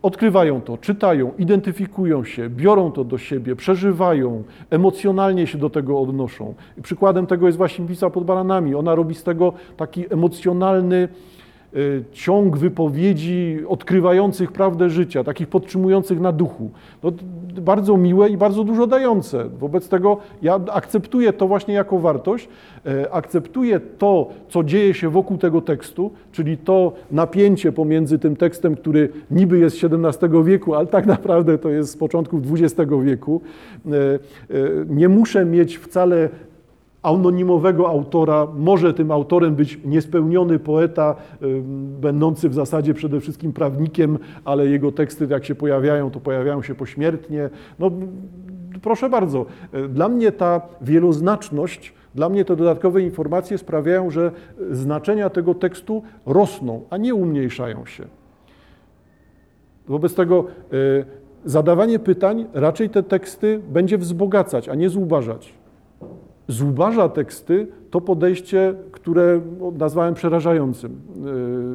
Odkrywają 0.02 0.62
to, 0.62 0.78
czytają, 0.78 1.32
identyfikują 1.38 2.24
się, 2.24 2.50
biorą 2.50 2.92
to 2.92 3.04
do 3.04 3.18
siebie, 3.18 3.56
przeżywają, 3.56 4.44
emocjonalnie 4.70 5.48
się 5.48 5.58
do 5.58 5.70
tego 5.70 6.00
odnoszą. 6.00 6.54
przykładem 6.84 7.28
tego 7.28 7.46
jest 7.46 7.58
właśnie 7.58 7.86
Pisa 7.86 8.10
pod 8.10 8.24
baranami. 8.24 8.76
Ona 8.76 8.96
robi 8.96 9.16
z 9.16 9.24
tego 9.24 9.54
taki 9.78 10.14
emocjonalny, 10.14 11.08
ciąg 12.12 12.58
wypowiedzi 12.58 13.60
odkrywających 13.68 14.52
prawdę 14.52 14.90
życia, 14.90 15.24
takich 15.24 15.48
podtrzymujących 15.48 16.20
na 16.20 16.32
duchu. 16.32 16.72
No, 17.04 17.12
bardzo 17.62 17.98
miłe 17.98 18.30
i 18.30 18.38
bardzo 18.38 18.64
dużo 18.64 18.88
dające. 18.88 19.50
Wobec 19.60 19.90
tego 19.90 20.18
ja 20.42 20.60
akceptuję 20.74 21.34
to 21.34 21.48
właśnie 21.48 21.74
jako 21.74 22.00
wartość, 22.00 22.50
e, 22.86 23.14
akceptuję 23.14 23.80
to, 23.80 24.30
co 24.50 24.64
dzieje 24.64 24.94
się 24.94 25.10
wokół 25.10 25.38
tego 25.38 25.62
tekstu, 25.62 26.12
czyli 26.32 26.58
to 26.58 26.94
napięcie 27.12 27.72
pomiędzy 27.72 28.20
tym 28.20 28.36
tekstem, 28.36 28.76
który 28.76 29.10
niby 29.32 29.60
jest 29.60 29.80
z 29.80 29.84
XVII 29.84 30.44
wieku, 30.44 30.76
ale 30.76 30.88
tak 30.88 31.06
naprawdę 31.06 31.58
to 31.58 31.70
jest 31.70 31.92
z 31.92 31.98
początków 31.98 32.42
XX 32.52 32.92
wieku. 33.04 33.42
E, 33.86 33.92
e, 33.92 34.20
nie 34.90 35.10
muszę 35.10 35.46
mieć 35.46 35.78
wcale 35.78 36.30
anonimowego 37.08 37.90
autora. 37.90 38.48
Może 38.58 38.94
tym 38.94 39.12
autorem 39.12 39.56
być 39.56 39.80
niespełniony 39.86 40.60
poeta, 40.60 41.16
będący 42.02 42.50
w 42.50 42.54
zasadzie 42.54 42.94
przede 42.94 43.20
wszystkim 43.20 43.54
prawnikiem, 43.54 44.18
ale 44.46 44.68
jego 44.68 44.92
teksty, 44.92 45.28
jak 45.30 45.46
się 45.46 45.56
pojawiają, 45.56 46.12
to 46.12 46.20
pojawiają 46.20 46.62
się 46.62 46.76
pośmiertnie. 46.76 47.50
No, 47.80 47.92
proszę 48.82 49.10
bardzo, 49.10 49.46
dla 49.90 50.10
mnie 50.10 50.32
ta 50.32 50.62
wieloznaczność, 50.82 51.94
dla 52.16 52.30
mnie 52.30 52.46
te 52.46 52.56
dodatkowe 52.56 53.02
informacje 53.02 53.58
sprawiają, 53.58 54.10
że 54.10 54.32
znaczenia 54.72 55.30
tego 55.30 55.54
tekstu 55.54 56.04
rosną, 56.26 56.82
a 56.90 56.98
nie 56.98 57.16
umniejszają 57.16 57.86
się. 57.86 58.04
Wobec 59.88 60.16
tego 60.16 60.46
e, 60.46 61.06
zadawanie 61.46 62.00
pytań 62.00 62.46
raczej 62.54 62.90
te 62.90 63.04
teksty 63.04 63.62
będzie 63.70 63.98
wzbogacać, 63.98 64.70
a 64.70 64.76
nie 64.76 64.90
zubażać 64.90 65.54
zubaża 66.48 67.10
teksty 67.10 67.68
to 67.92 68.02
podejście, 68.02 68.76
które 68.92 69.42
nazwałem 69.78 70.14
przerażającym 70.14 71.02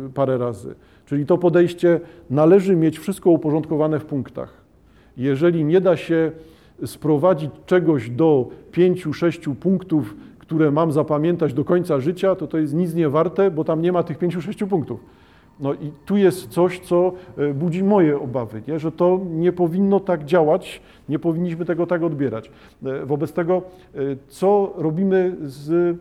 y, 0.06 0.12
parę 0.12 0.38
razy. 0.38 0.74
Czyli 1.06 1.26
to 1.26 1.38
podejście 1.38 2.00
należy 2.30 2.76
mieć 2.76 2.98
wszystko 2.98 3.30
uporządkowane 3.30 4.00
w 4.00 4.04
punktach. 4.04 4.62
Jeżeli 5.16 5.64
nie 5.64 5.80
da 5.80 5.96
się 5.96 6.32
sprowadzić 6.86 7.50
czegoś 7.66 8.10
do 8.10 8.48
pięciu, 8.72 9.12
sześciu 9.12 9.54
punktów, 9.54 10.14
które 10.38 10.70
mam 10.70 10.92
zapamiętać 10.92 11.54
do 11.54 11.64
końca 11.64 12.00
życia, 12.00 12.34
to 12.34 12.46
to 12.46 12.58
jest 12.58 12.74
nic 12.74 12.94
nie 12.94 13.08
warte, 13.08 13.50
bo 13.50 13.64
tam 13.64 13.82
nie 13.82 13.92
ma 13.92 14.02
tych 14.02 14.18
pięciu, 14.18 14.42
sześciu 14.42 14.66
punktów. 14.66 15.00
No 15.62 15.74
i 15.74 15.92
tu 16.06 16.16
jest 16.16 16.48
coś, 16.48 16.80
co 16.80 17.12
e, 17.38 17.54
budzi 17.54 17.84
moje 17.84 18.20
obawy, 18.20 18.62
nie? 18.68 18.78
że 18.78 18.92
to 18.92 19.20
nie 19.30 19.52
powinno 19.52 20.00
tak 20.00 20.24
działać, 20.24 20.82
nie 21.08 21.18
powinniśmy 21.18 21.64
tego 21.64 21.86
tak 21.86 22.02
odbierać. 22.02 22.50
E, 22.84 23.06
wobec 23.06 23.32
tego, 23.32 23.62
e, 23.94 23.98
co 24.28 24.72
robimy 24.76 25.36
z 25.40 25.98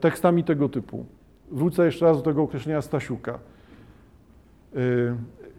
tekstami 0.00 0.44
tego 0.44 0.68
typu? 0.68 1.04
Wrócę 1.50 1.86
jeszcze 1.86 2.04
raz 2.04 2.16
do 2.16 2.22
tego 2.22 2.42
określenia 2.42 2.82
Stasiuka. 2.82 3.38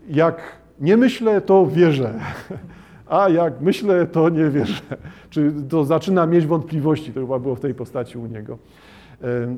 Jak 0.10 0.42
nie 0.82 0.98
myślę, 0.98 1.42
to 1.42 1.68
wierzę, 1.68 2.20
a 3.08 3.30
jak 3.30 3.62
myślę, 3.62 4.06
to 4.06 4.30
nie 4.30 4.50
wierzę. 4.50 4.82
Czy 5.30 5.54
to 5.70 5.86
zaczyna 5.86 6.26
mieć 6.26 6.46
wątpliwości, 6.46 7.14
to 7.14 7.20
chyba 7.20 7.40
było 7.40 7.56
w 7.56 7.60
tej 7.60 7.74
postaci 7.74 8.18
u 8.18 8.26
niego, 8.26 8.58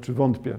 czy 0.02 0.14
wątpię. 0.14 0.58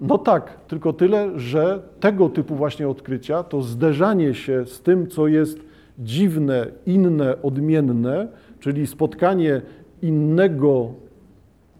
No 0.00 0.18
tak, 0.18 0.60
tylko 0.68 0.92
tyle, 0.92 1.38
że 1.38 1.82
tego 2.00 2.28
typu 2.28 2.54
właśnie 2.54 2.88
odkrycia, 2.88 3.42
to 3.42 3.62
zderzanie 3.62 4.34
się 4.34 4.66
z 4.66 4.80
tym, 4.80 5.06
co 5.06 5.26
jest 5.26 5.58
dziwne, 5.98 6.66
inne, 6.86 7.42
odmienne, 7.42 8.28
czyli 8.60 8.86
spotkanie 8.86 9.62
innego 10.02 10.92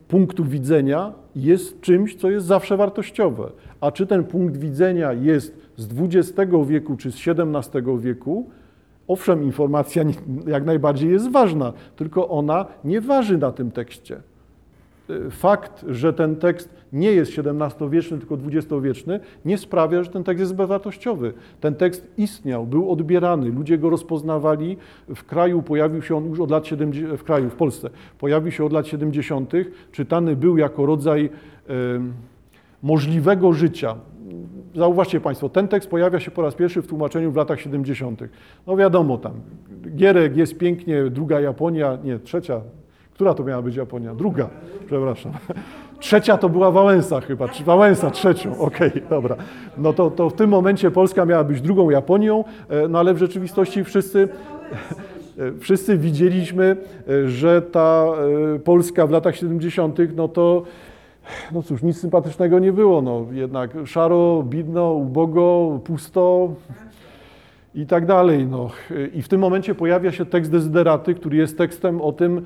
punktu 0.08 0.44
widzenia, 0.44 1.12
jest 1.36 1.80
czymś, 1.80 2.14
co 2.14 2.30
jest 2.30 2.46
zawsze 2.46 2.76
wartościowe. 2.76 3.50
A 3.80 3.92
czy 3.92 4.06
ten 4.06 4.24
punkt 4.24 4.56
widzenia 4.56 5.12
jest 5.12 5.56
z 5.76 5.88
XX 6.00 6.52
wieku 6.66 6.96
czy 6.96 7.12
z 7.12 7.28
XVII 7.28 7.98
wieku, 7.98 8.50
owszem, 9.08 9.42
informacja 9.42 10.04
jak 10.46 10.64
najbardziej 10.64 11.10
jest 11.10 11.30
ważna, 11.30 11.72
tylko 11.96 12.28
ona 12.28 12.66
nie 12.84 13.00
waży 13.00 13.38
na 13.38 13.52
tym 13.52 13.70
tekście. 13.70 14.20
Fakt, 15.30 15.84
że 15.88 16.12
ten 16.12 16.36
tekst 16.36 16.68
nie 16.92 17.12
jest 17.12 17.32
XVII-wieczny, 17.38 18.18
tylko 18.18 18.34
XX-wieczny, 18.34 19.20
nie 19.44 19.58
sprawia, 19.58 20.02
że 20.02 20.10
ten 20.10 20.24
tekst 20.24 20.40
jest 20.40 20.54
bezwartościowy. 20.54 21.32
Ten 21.60 21.74
tekst 21.74 22.06
istniał, 22.16 22.66
był 22.66 22.92
odbierany, 22.92 23.48
ludzie 23.48 23.78
go 23.78 23.90
rozpoznawali. 23.90 24.76
W 25.14 25.24
kraju 25.24 25.62
pojawił 25.62 26.02
się 26.02 26.16
on 26.16 26.26
już 26.26 26.40
od 26.40 26.50
lat 26.50 26.66
70, 26.66 27.20
w 27.20 27.24
kraju, 27.24 27.50
w 27.50 27.54
Polsce, 27.54 27.90
pojawił 28.18 28.52
się 28.52 28.64
od 28.64 28.72
lat 28.72 28.86
70., 28.86 29.52
czytany 29.92 30.36
był 30.36 30.56
jako 30.56 30.86
rodzaj 30.86 31.24
e, 31.24 31.30
możliwego 32.82 33.52
życia. 33.52 33.96
Zauważcie 34.74 35.20
Państwo, 35.20 35.48
ten 35.48 35.68
tekst 35.68 35.90
pojawia 35.90 36.20
się 36.20 36.30
po 36.30 36.42
raz 36.42 36.54
pierwszy 36.54 36.82
w 36.82 36.86
tłumaczeniu 36.86 37.32
w 37.32 37.36
latach 37.36 37.60
70. 37.60 38.22
No 38.66 38.76
wiadomo 38.76 39.18
tam, 39.18 39.32
Gierek 39.96 40.36
jest 40.36 40.58
pięknie, 40.58 41.04
druga 41.10 41.40
Japonia, 41.40 41.98
nie, 42.04 42.18
trzecia, 42.18 42.60
która 43.14 43.34
to 43.34 43.44
miała 43.44 43.62
być 43.62 43.76
Japonia? 43.76 44.14
Druga, 44.14 44.48
przepraszam. 44.86 45.32
Trzecia 46.00 46.38
to 46.38 46.48
była 46.48 46.70
Wałęsa 46.70 47.20
chyba, 47.20 47.48
czy 47.48 47.64
Wałęsa 47.64 48.10
trzecią, 48.10 48.58
okej, 48.58 48.88
okay, 48.88 49.02
dobra. 49.10 49.36
No 49.78 49.92
to, 49.92 50.10
to 50.10 50.30
w 50.30 50.32
tym 50.32 50.50
momencie 50.50 50.90
Polska 50.90 51.24
miała 51.26 51.44
być 51.44 51.60
drugą 51.60 51.90
Japonią, 51.90 52.44
e, 52.68 52.88
no 52.88 52.98
ale 52.98 53.14
w 53.14 53.18
rzeczywistości 53.18 53.84
wszyscy, 53.84 54.28
wszyscy 55.60 55.98
widzieliśmy, 55.98 56.76
e, 57.08 57.28
że 57.28 57.62
ta 57.62 58.06
e, 58.54 58.58
Polska 58.58 59.06
w 59.06 59.10
latach 59.10 59.36
70., 59.36 59.98
no 60.16 60.28
to 60.28 60.62
no 61.52 61.62
cóż, 61.62 61.82
nic 61.82 62.00
sympatycznego 62.00 62.58
nie 62.58 62.72
było. 62.72 63.02
No, 63.02 63.26
jednak 63.32 63.70
szaro, 63.84 64.42
bidno, 64.42 64.92
ubogo, 64.92 65.80
pusto. 65.84 66.48
I 67.74 67.86
tak 67.86 68.06
dalej. 68.06 68.46
No. 68.46 68.70
I 69.14 69.22
w 69.22 69.28
tym 69.28 69.40
momencie 69.40 69.74
pojawia 69.74 70.12
się 70.12 70.26
tekst 70.26 70.50
Dezyderaty, 70.50 71.14
który 71.14 71.36
jest 71.36 71.58
tekstem 71.58 72.00
o 72.00 72.12
tym, 72.12 72.42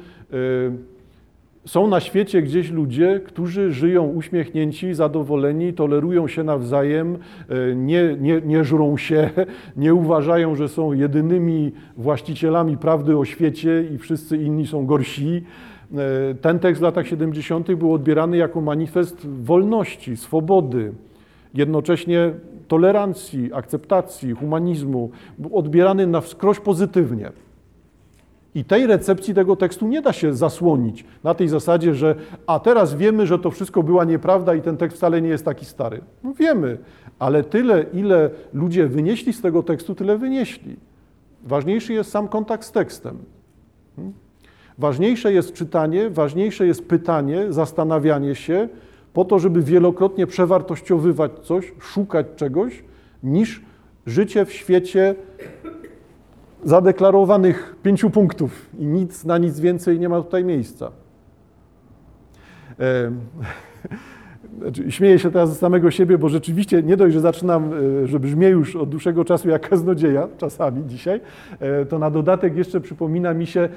są 1.68 1.87
na 1.87 2.00
świecie 2.00 2.42
gdzieś 2.42 2.70
ludzie, 2.70 3.20
którzy 3.25 3.73
żyją 3.73 4.04
uśmiechnięci, 4.04 4.94
zadowoleni, 4.94 5.73
tolerują 5.73 6.28
się 6.28 6.44
nawzajem, 6.44 7.18
e, 7.49 7.75
nie, 7.75 8.16
nie, 8.20 8.40
nie 8.40 8.64
żrą 8.64 8.97
się, 8.97 9.30
nie 9.76 9.94
uważają, 9.94 10.54
że 10.54 10.68
są 10.68 10.92
jedynymi 10.92 11.73
właścicielami 11.97 12.76
prawdy 12.76 13.18
o 13.18 13.25
świecie 13.25 13.85
i 13.94 13.99
wszyscy 13.99 14.37
inni 14.37 14.66
są 14.66 14.87
gorsi. 14.87 15.42
E, 15.94 16.35
ten 16.35 16.58
tekst 16.58 16.80
w 16.80 16.85
latach 16.85 17.06
70. 17.06 17.75
był 17.75 17.92
odbierany 17.92 18.37
jako 18.37 18.61
manifest 18.61 19.26
wolności, 19.26 20.16
swobody, 20.16 20.92
jednocześnie 21.54 22.30
tolerancji, 22.68 23.52
akceptacji, 23.52 24.32
humanizmu, 24.32 25.10
odbierany 25.52 26.06
na 26.06 26.20
wskroś 26.20 26.60
pozytywnie. 26.60 27.32
I 28.54 28.64
tej 28.64 28.87
recepcji 28.87 29.34
tego 29.34 29.56
tekstu 29.56 29.88
nie 29.88 30.02
da 30.02 30.12
się 30.12 30.34
zasłonić 30.34 31.04
na 31.25 31.34
tej 31.34 31.48
zasadzie, 31.48 31.94
że 31.94 32.14
a 32.46 32.58
teraz 32.58 32.94
wiemy, 32.94 33.26
że 33.26 33.38
to 33.38 33.50
wszystko 33.50 33.82
była 33.82 34.04
nieprawda 34.04 34.54
i 34.54 34.62
ten 34.62 34.76
tekst 34.76 34.96
wcale 34.96 35.22
nie 35.22 35.28
jest 35.28 35.44
taki 35.44 35.64
stary. 35.64 36.00
No 36.25 36.34
wiemy, 36.34 36.78
ale 37.18 37.44
tyle, 37.44 37.84
ile 37.94 38.30
ludzie 38.54 38.87
wynieśli 38.87 39.32
z 39.32 39.40
tego 39.40 39.62
tekstu, 39.62 39.94
tyle 39.94 40.18
wynieśli. 40.18 40.76
Ważniejszy 41.44 41.92
jest 41.92 42.10
sam 42.10 42.28
kontakt 42.28 42.64
z 42.64 42.72
tekstem. 42.72 43.18
Hmm? 43.96 44.14
Ważniejsze 44.78 45.32
jest 45.32 45.52
czytanie, 45.52 46.10
ważniejsze 46.10 46.66
jest 46.66 46.88
pytanie, 46.88 47.52
zastanawianie 47.52 48.34
się, 48.34 48.68
po 49.12 49.24
to, 49.24 49.38
żeby 49.38 49.62
wielokrotnie 49.62 50.26
przewartościowywać 50.26 51.32
coś, 51.42 51.72
szukać 51.80 52.26
czegoś, 52.36 52.84
niż 53.22 53.62
życie 54.06 54.44
w 54.44 54.52
świecie 54.52 55.14
zadeklarowanych 56.64 57.76
pięciu 57.82 58.10
punktów 58.10 58.66
i 58.78 58.86
nic 58.86 59.24
na 59.24 59.38
nic 59.38 59.60
więcej 59.60 59.98
nie 59.98 60.08
ma 60.08 60.22
tutaj 60.22 60.44
miejsca. 60.44 60.90
Znaczy, 64.59 64.93
śmieję 64.93 65.19
się 65.19 65.31
teraz 65.31 65.57
z 65.57 65.59
samego 65.59 65.90
siebie, 65.90 66.19
bo 66.19 66.28
rzeczywiście 66.28 66.83
nie 66.83 66.97
dość, 66.97 67.14
że 67.14 67.21
zaczynam, 67.21 67.71
e, 68.02 68.07
że 68.07 68.21
brzmię 68.21 68.49
już 68.49 68.76
od 68.76 68.88
dłuższego 68.88 69.25
czasu 69.25 69.49
jak 69.49 69.69
kaznodzieja, 69.71 70.28
czasami 70.38 70.87
dzisiaj, 70.87 71.21
e, 71.61 71.85
to 71.87 71.99
na 71.99 72.11
dodatek 72.11 72.57
jeszcze 72.57 72.81
przypomina 72.81 73.35
mi 73.35 73.47
się, 73.47 73.61
e, 73.61 73.69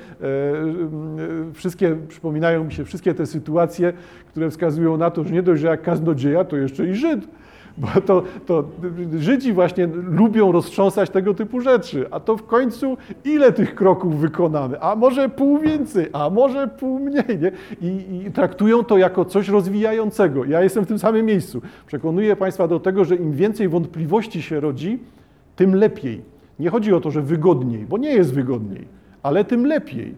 wszystkie, 1.53 1.97
przypominają 2.07 2.63
mi 2.63 2.73
się 2.73 2.85
wszystkie 2.85 3.13
te 3.13 3.25
sytuacje, 3.25 3.93
które 4.27 4.49
wskazują 4.49 4.97
na 4.97 5.11
to, 5.11 5.23
że 5.23 5.33
nie 5.33 5.43
dość, 5.43 5.61
że 5.61 5.67
jak 5.67 5.81
kaznodzieja, 5.81 6.45
to 6.45 6.57
jeszcze 6.57 6.87
i 6.87 6.95
Żyd. 6.95 7.27
Bo 7.81 8.01
to, 8.01 8.23
to 8.45 8.63
Żydzi 9.17 9.53
właśnie 9.53 9.87
lubią 10.03 10.51
roztrząsać 10.51 11.09
tego 11.09 11.33
typu 11.33 11.61
rzeczy. 11.61 12.05
A 12.11 12.19
to 12.19 12.37
w 12.37 12.43
końcu 12.43 12.97
ile 13.25 13.51
tych 13.51 13.75
kroków 13.75 14.19
wykonamy? 14.19 14.81
A 14.81 14.95
może 14.95 15.29
pół 15.29 15.59
więcej, 15.59 16.07
a 16.13 16.29
może 16.29 16.67
pół 16.67 16.99
mniej. 16.99 17.39
Nie? 17.41 17.51
I, 17.81 18.25
I 18.27 18.31
traktują 18.31 18.83
to 18.83 18.97
jako 18.97 19.25
coś 19.25 19.49
rozwijającego. 19.49 20.45
Ja 20.45 20.61
jestem 20.63 20.85
w 20.85 20.87
tym 20.87 20.99
samym 20.99 21.25
miejscu. 21.25 21.61
Przekonuję 21.87 22.35
Państwa 22.35 22.67
do 22.67 22.79
tego, 22.79 23.05
że 23.05 23.15
im 23.15 23.31
więcej 23.31 23.69
wątpliwości 23.69 24.41
się 24.41 24.59
rodzi, 24.59 24.99
tym 25.55 25.75
lepiej. 25.75 26.21
Nie 26.59 26.69
chodzi 26.69 26.93
o 26.93 27.01
to, 27.01 27.11
że 27.11 27.21
wygodniej, 27.21 27.85
bo 27.85 27.97
nie 27.97 28.13
jest 28.13 28.33
wygodniej, 28.33 28.87
ale 29.23 29.45
tym 29.45 29.65
lepiej. 29.65 30.15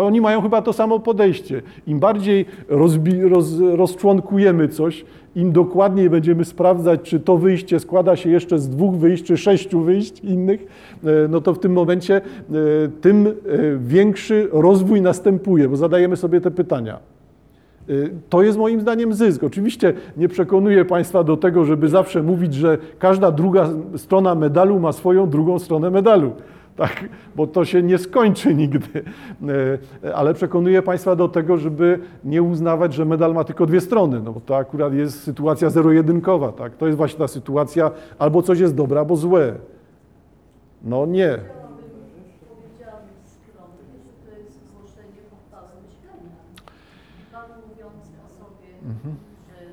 Oni 0.00 0.20
mają 0.20 0.42
chyba 0.42 0.62
to 0.62 0.72
samo 0.72 0.98
podejście. 0.98 1.62
Im 1.86 2.00
bardziej 2.00 2.46
rozbi- 2.68 3.28
roz, 3.28 3.60
rozczłonkujemy 3.60 4.68
coś, 4.68 5.04
im 5.36 5.52
dokładniej 5.52 6.10
będziemy 6.10 6.44
sprawdzać, 6.44 7.00
czy 7.02 7.20
to 7.20 7.36
wyjście 7.36 7.80
składa 7.80 8.16
się 8.16 8.30
jeszcze 8.30 8.58
z 8.58 8.68
dwóch 8.68 8.96
wyjść, 8.96 9.24
czy 9.24 9.36
sześciu 9.36 9.80
wyjść 9.80 10.20
innych, 10.20 10.66
e, 11.04 11.28
no 11.28 11.40
to 11.40 11.54
w 11.54 11.58
tym 11.58 11.72
momencie 11.72 12.16
e, 12.16 12.20
tym 13.00 13.26
e, 13.26 13.32
większy 13.78 14.48
rozwój 14.52 15.00
następuje, 15.02 15.68
bo 15.68 15.76
zadajemy 15.76 16.16
sobie 16.16 16.40
te 16.40 16.50
pytania. 16.50 16.98
To 18.28 18.42
jest 18.42 18.58
moim 18.58 18.80
zdaniem 18.80 19.14
zysk. 19.14 19.44
Oczywiście 19.44 19.92
nie 20.16 20.28
przekonuję 20.28 20.84
Państwa 20.84 21.24
do 21.24 21.36
tego, 21.36 21.64
żeby 21.64 21.88
zawsze 21.88 22.22
mówić, 22.22 22.54
że 22.54 22.78
każda 22.98 23.32
druga 23.32 23.70
strona 23.96 24.34
medalu 24.34 24.80
ma 24.80 24.92
swoją 24.92 25.30
drugą 25.30 25.58
stronę 25.58 25.90
medalu 25.90 26.32
tak, 26.76 27.04
bo 27.36 27.46
to 27.46 27.64
się 27.64 27.82
nie 27.82 27.98
skończy 27.98 28.54
nigdy. 28.54 29.02
E, 30.04 30.14
ale 30.14 30.34
przekonuję 30.34 30.82
Państwa 30.82 31.16
do 31.16 31.28
tego, 31.28 31.56
żeby 31.56 31.98
nie 32.24 32.42
uznawać, 32.42 32.94
że 32.94 33.04
medal 33.04 33.34
ma 33.34 33.44
tylko 33.44 33.66
dwie 33.66 33.80
strony, 33.80 34.20
no 34.24 34.32
bo 34.32 34.40
to 34.40 34.56
akurat 34.56 34.94
jest 34.94 35.22
sytuacja 35.22 35.70
zero-jedynkowa, 35.70 36.52
tak? 36.52 36.76
To 36.76 36.86
jest 36.86 36.98
właśnie 36.98 37.18
ta 37.18 37.28
sytuacja, 37.28 37.90
albo 38.18 38.42
coś 38.42 38.58
jest 38.58 38.74
dobre, 38.74 39.00
albo 39.00 39.16
złe. 39.16 39.54
No 40.82 41.06
nie. 41.06 41.38
Mhm. 48.90 49.16
że 49.46 49.66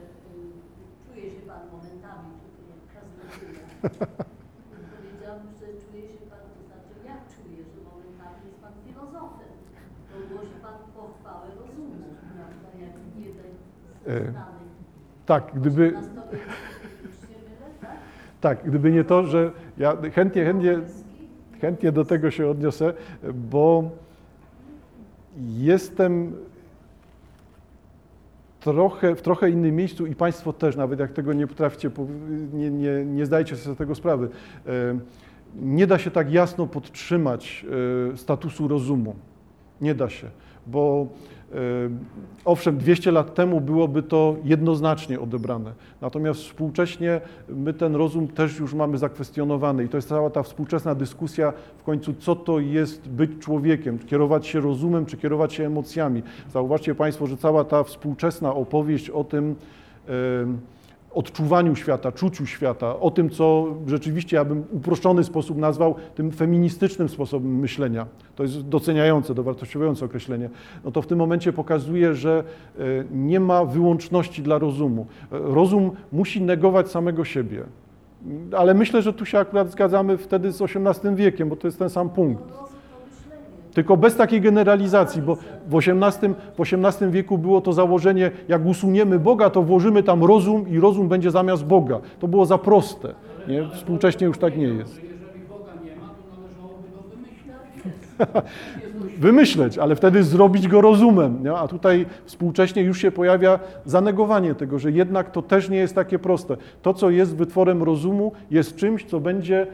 czuje 1.06 1.32
się 1.32 1.42
Pan 1.48 1.62
momentami, 1.72 2.32
jak 3.84 4.28
tak, 15.26 15.52
gdyby. 15.56 15.94
Tak, 18.42 18.60
gdyby 18.66 18.92
nie 18.92 19.04
to, 19.04 19.24
że 19.26 19.52
ja 19.78 19.98
chętnie, 20.16 20.46
chętnie, 20.46 20.80
chętnie 21.62 21.92
do 21.92 22.06
tego 22.06 22.32
się 22.32 22.48
odniosę, 22.48 22.94
bo 23.34 23.90
jestem 25.58 26.34
trochę, 28.60 29.16
w 29.16 29.22
trochę 29.22 29.50
innym 29.50 29.76
miejscu 29.76 30.06
i 30.06 30.16
Państwo 30.16 30.54
też, 30.54 30.76
nawet 30.76 31.00
jak 31.00 31.12
tego 31.12 31.34
nie 31.34 31.48
potraficie, 31.48 31.92
nie, 32.54 32.72
nie, 32.72 33.06
nie 33.06 33.26
zdajecie 33.26 33.56
sobie 33.56 33.76
z 33.76 33.78
tego 33.78 33.96
sprawy. 33.96 34.30
E, 34.68 34.72
nie 35.56 35.88
da 35.88 35.98
się 35.98 36.12
tak 36.12 36.32
jasno 36.32 36.68
podtrzymać 36.68 37.66
e, 38.14 38.18
statusu 38.18 38.68
rozumu. 38.68 39.16
Nie 39.82 39.96
da 39.96 40.10
się, 40.10 40.28
bo 40.68 41.08
Owszem, 42.46 42.78
200 42.78 43.12
lat 43.12 43.34
temu 43.34 43.62
byłoby 43.62 44.04
to 44.04 44.36
jednoznacznie 44.44 45.20
odebrane, 45.20 45.74
natomiast 46.02 46.40
współcześnie 46.40 47.22
my 47.50 47.74
ten 47.74 47.96
rozum 47.96 48.28
też 48.28 48.60
już 48.60 48.74
mamy 48.74 48.98
zakwestionowany 48.98 49.84
i 49.84 49.90
to 49.90 49.98
jest 49.98 50.10
cała 50.10 50.30
ta 50.30 50.44
współczesna 50.44 50.96
dyskusja 50.96 51.54
w 51.78 51.84
końcu, 51.84 52.14
co 52.14 52.36
to 52.36 52.60
jest 52.60 53.10
być 53.10 53.32
człowiekiem, 53.40 54.00
kierować 54.00 54.48
się 54.48 54.60
rozumem, 54.60 55.06
czy 55.06 55.18
kierować 55.18 55.54
się 55.54 55.66
emocjami. 55.66 56.24
Zauważcie 56.54 56.96
Państwo, 56.96 57.28
że 57.28 57.38
cała 57.38 57.64
ta 57.64 57.84
współczesna 57.84 58.56
opowieść 58.56 59.10
o 59.10 59.24
tym, 59.24 59.56
odczuwaniu 61.14 61.76
świata, 61.76 62.12
czuciu 62.12 62.46
świata, 62.46 63.00
o 63.00 63.12
tym, 63.12 63.30
co 63.30 63.68
rzeczywiście 63.88 64.38
ja 64.38 64.46
bym 64.46 64.64
uproszczony 64.72 65.24
sposób 65.24 65.58
nazwał 65.58 65.96
tym 66.16 66.32
feministycznym 66.32 67.10
sposobem 67.10 67.60
myślenia. 67.60 68.06
To 68.36 68.44
jest 68.44 68.62
doceniające, 68.62 69.36
dowartościowujące 69.36 70.06
określenie. 70.06 70.50
No 70.86 70.92
to 70.92 71.02
w 71.02 71.08
tym 71.08 71.18
momencie 71.18 71.54
pokazuje, 71.54 72.16
że 72.16 72.44
e, 72.80 72.84
nie 73.12 73.40
ma 73.40 73.66
wyłączności 73.66 74.42
dla 74.42 74.58
rozumu. 74.58 75.06
E, 75.32 75.38
rozum 75.40 75.92
musi 76.12 76.42
negować 76.42 76.92
samego 76.92 77.26
siebie. 77.26 77.64
Ale 78.58 78.74
myślę, 78.74 79.02
że 79.02 79.14
tu 79.14 79.26
się 79.26 79.40
akurat 79.40 79.72
zgadzamy 79.72 80.18
wtedy 80.18 80.52
z 80.52 80.62
XVIII 80.62 81.16
wiekiem, 81.16 81.50
bo 81.50 81.56
to 81.56 81.68
jest 81.68 81.80
ten 81.80 81.90
sam 81.90 82.10
punkt. 82.10 82.44
Tylko 83.78 83.98
bez 83.98 84.16
takiej 84.16 84.42
generalizacji, 84.42 85.22
bo 85.22 85.38
w 85.68 85.76
XVIII, 85.76 86.34
w 86.58 86.62
XVIII 86.62 87.12
wieku 87.12 87.38
było 87.38 87.62
to 87.62 87.74
założenie, 87.74 88.32
jak 88.48 88.66
usuniemy 88.66 89.20
Boga, 89.20 89.50
to 89.50 89.62
włożymy 89.64 90.04
tam 90.04 90.24
rozum 90.24 90.70
i 90.70 90.80
rozum 90.80 91.08
będzie 91.08 91.32
zamiast 91.32 91.66
Boga. 91.66 92.00
To 92.20 92.28
było 92.28 92.46
za 92.46 92.58
proste. 92.58 93.14
Nie? 93.48 93.70
Współcześnie 93.74 94.28
już 94.28 94.38
tak 94.38 94.58
nie 94.58 94.68
jest. 94.68 95.02
Wymyśleć, 99.20 99.78
ale 99.78 99.96
wtedy 99.96 100.24
zrobić 100.24 100.68
go 100.68 100.82
rozumem. 100.82 101.44
Nie? 101.44 101.54
A 101.54 101.68
tutaj 101.68 102.06
współcześnie 102.26 102.82
już 102.82 103.02
się 103.02 103.12
pojawia 103.12 103.60
zanegowanie 103.86 104.56
tego, 104.56 104.80
że 104.80 104.92
jednak 104.92 105.32
to 105.32 105.42
też 105.42 105.70
nie 105.70 105.78
jest 105.78 105.96
takie 105.96 106.20
proste. 106.20 106.58
To, 106.82 106.94
co 106.94 107.10
jest 107.10 107.36
wytworem 107.36 107.84
rozumu, 107.84 108.32
jest 108.52 108.76
czymś, 108.76 109.06
co 109.06 109.20
będzie 109.20 109.68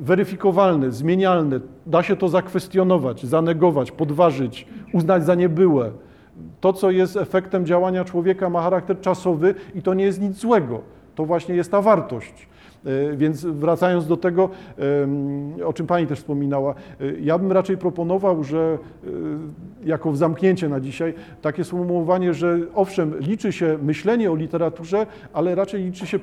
weryfikowalne, 0.00 0.90
zmienialne. 0.90 1.60
Da 1.86 2.02
się 2.02 2.16
to 2.16 2.28
zakwestionować, 2.28 3.26
zanegować, 3.26 3.90
podważyć, 3.90 4.66
uznać 4.92 5.24
za 5.24 5.34
niebyłe. 5.34 5.90
To, 6.60 6.72
co 6.72 6.90
jest 6.90 7.16
efektem 7.16 7.66
działania 7.66 8.04
człowieka, 8.04 8.50
ma 8.50 8.62
charakter 8.62 9.00
czasowy 9.00 9.54
i 9.74 9.82
to 9.82 9.94
nie 9.94 10.04
jest 10.04 10.20
nic 10.20 10.36
złego. 10.36 10.80
To 11.14 11.24
właśnie 11.24 11.54
jest 11.54 11.70
ta 11.70 11.82
wartość. 11.82 12.48
E, 12.86 13.16
więc 13.16 13.44
wracając 13.44 14.06
do 14.06 14.16
tego, 14.16 14.50
o 15.64 15.72
czym 15.72 15.86
Pani 15.86 16.06
też 16.06 16.18
wspominała, 16.18 16.74
e, 17.00 17.04
ja 17.20 17.38
bym 17.38 17.52
raczej 17.52 17.78
proponował, 17.78 18.44
że 18.44 18.78
e, 19.04 19.08
jako 19.84 20.16
zamknięcie 20.16 20.68
na 20.68 20.80
dzisiaj, 20.80 21.14
takie 21.42 21.64
sformułowanie, 21.64 22.34
że 22.34 22.58
owszem, 22.74 23.18
liczy 23.18 23.52
się 23.52 23.78
myślenie 23.82 24.30
o 24.30 24.34
literaturze, 24.34 25.06
ale 25.32 25.54
raczej 25.54 25.84
liczy 25.84 26.06
się 26.06 26.18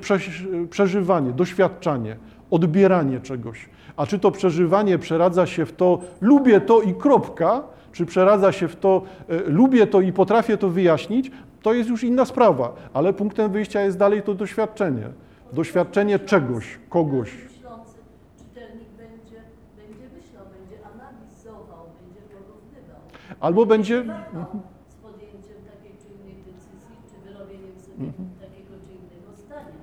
przeżywanie, 0.70 1.32
doświadczanie 1.32 2.16
odbieranie 2.50 3.20
czegoś. 3.20 3.68
A 3.96 4.06
czy 4.06 4.18
to 4.18 4.30
przeżywanie 4.30 4.98
przeradza 4.98 5.46
się 5.46 5.66
w 5.66 5.72
to 5.72 6.00
lubię 6.20 6.60
to 6.60 6.82
i 6.82 6.94
kropka, 6.94 7.62
czy 7.92 8.06
przeradza 8.06 8.52
się 8.52 8.68
w 8.68 8.76
to 8.76 9.02
e, 9.28 9.40
lubię 9.46 9.86
to 9.86 10.00
i 10.00 10.12
potrafię 10.12 10.58
to 10.58 10.68
wyjaśnić, 10.68 11.30
to 11.62 11.72
jest 11.72 11.90
już 11.90 12.04
inna 12.04 12.24
sprawa, 12.24 12.74
ale 12.94 13.12
punktem 13.12 13.52
wyjścia 13.52 13.80
jest 13.80 13.98
dalej 13.98 14.22
to 14.22 14.34
doświadczenie. 14.34 15.08
Doświadczenie 15.52 16.18
czegoś, 16.18 16.78
kogoś. 16.88 17.30
Myślący 17.44 17.98
czytelnik 18.38 18.88
będzie, 18.88 19.38
będzie 19.76 20.06
myślał, 20.16 20.44
będzie 20.56 20.76
analizował, 20.92 21.84
będzie 22.00 22.22
porównywał. 22.32 23.00
Albo 23.40 23.66
będzie. 23.66 24.02
Wahał 24.02 24.46
z 24.88 24.94
podjęciem 24.94 25.58
takiej 25.72 25.92
czy 26.00 26.08
innej 26.14 26.36
decyzji, 26.48 26.96
czy 27.08 27.16
wyrobieniem 27.26 27.76
sobie 27.86 28.06
takiego 28.44 28.72
czy 28.84 28.90
innego 29.00 29.28
zdania. 29.42 29.82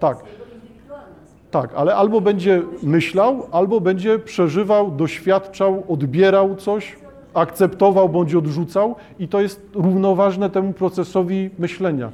Tak. 0.00 0.16
jest 0.18 0.38
jego 0.38 0.54
indywidualna 0.54 1.22
sprawa. 1.26 1.39
Tak, 1.50 1.70
ale 1.76 1.94
albo 1.94 2.20
będzie 2.20 2.62
myślał, 2.82 3.46
albo 3.52 3.80
będzie 3.80 4.18
przeżywał, 4.18 4.90
doświadczał, 4.90 5.84
odbierał 5.88 6.56
coś, 6.56 6.96
akceptował 7.34 8.08
bądź 8.08 8.34
odrzucał 8.34 8.94
i 9.18 9.28
to 9.28 9.40
jest 9.40 9.70
równoważne 9.74 10.50
temu 10.50 10.72
procesowi 10.72 11.50
myślenia. 11.58 12.10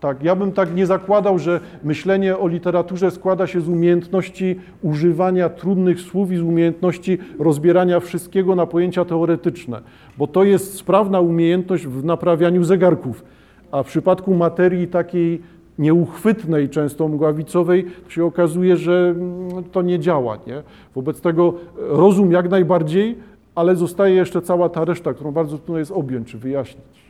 Tak, 0.00 0.22
ja 0.22 0.36
bym 0.36 0.52
tak 0.52 0.74
nie 0.74 0.86
zakładał, 0.86 1.38
że 1.38 1.60
myślenie 1.84 2.38
o 2.38 2.48
literaturze 2.48 3.10
składa 3.10 3.46
się 3.46 3.60
z 3.60 3.68
umiejętności 3.68 4.60
używania 4.82 5.48
trudnych 5.48 6.00
słów 6.00 6.32
i 6.32 6.36
z 6.36 6.42
umiejętności 6.42 7.18
rozbierania 7.38 8.00
wszystkiego 8.00 8.54
na 8.54 8.66
pojęcia 8.66 9.04
teoretyczne, 9.04 9.80
bo 10.18 10.26
to 10.26 10.44
jest 10.44 10.74
sprawna 10.74 11.20
umiejętność 11.20 11.86
w 11.86 12.04
naprawianiu 12.04 12.64
zegarków, 12.64 13.24
a 13.72 13.82
w 13.82 13.86
przypadku 13.86 14.34
materii 14.34 14.88
takiej 14.88 15.42
nieuchwytnej, 15.78 16.68
często 16.68 17.08
mgławicowej, 17.08 17.86
się 18.08 18.24
okazuje, 18.24 18.76
że 18.76 19.14
mm, 19.16 19.64
to 19.72 19.82
nie 19.82 19.98
działa. 19.98 20.38
Nie? 20.46 20.62
Wobec 20.94 21.20
tego 21.20 21.54
rozum 21.76 22.32
jak 22.32 22.50
najbardziej, 22.50 23.18
ale 23.54 23.76
zostaje 23.76 24.14
jeszcze 24.14 24.42
cała 24.42 24.68
ta 24.68 24.84
reszta, 24.84 25.14
którą 25.14 25.32
bardzo 25.32 25.58
trudno 25.58 25.78
jest 25.78 25.90
objąć 25.90 26.30
czy 26.30 26.38
wyjaśnić. 26.38 27.04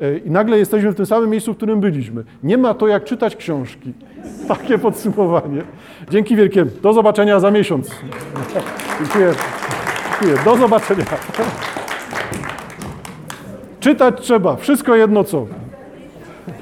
E, 0.00 0.18
I 0.18 0.30
nagle 0.30 0.58
jesteśmy 0.58 0.92
w 0.92 0.94
tym 0.94 1.06
samym 1.06 1.30
miejscu, 1.30 1.54
w 1.54 1.56
którym 1.56 1.80
byliśmy. 1.80 2.24
Nie 2.42 2.58
ma 2.58 2.74
to 2.74 2.88
jak 2.88 3.04
czytać 3.04 3.36
książki. 3.36 3.92
Takie 4.48 4.78
podsumowanie. 4.78 5.62
Dzięki 6.10 6.36
wielkie. 6.36 6.64
Do 6.64 6.92
zobaczenia 6.92 7.40
za 7.40 7.50
miesiąc. 7.50 7.90
Dziękuję. 8.98 9.32
Dziękuję. 10.20 10.44
Do 10.44 10.56
zobaczenia. 10.56 11.04
Czytać 13.80 14.20
trzeba. 14.20 14.56
Wszystko 14.56 14.94
jedno 14.96 15.24
co. 15.24 15.46